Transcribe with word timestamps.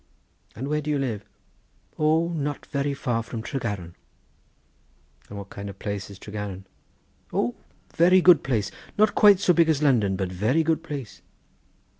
"And 0.55 0.67
where 0.67 0.81
do 0.81 0.89
you 0.89 0.97
live?" 0.97 1.23
"O, 1.99 2.29
not 2.29 2.65
very 2.65 2.95
far 2.95 3.21
from 3.21 3.43
Tregaron." 3.43 3.93
"And 5.29 5.37
what 5.37 5.51
kind 5.51 5.69
of 5.69 5.77
place 5.77 6.09
is 6.09 6.17
Tregaron?" 6.17 6.63
"O, 7.31 7.53
very 7.95 8.19
good 8.19 8.43
place; 8.43 8.71
not 8.97 9.13
quite 9.13 9.39
so 9.39 9.53
big 9.53 9.69
as 9.69 9.83
London, 9.83 10.15
but 10.15 10.31
very 10.31 10.63
good 10.63 10.81
place." 10.81 11.21